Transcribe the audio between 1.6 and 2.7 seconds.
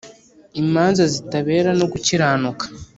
no gukiranuka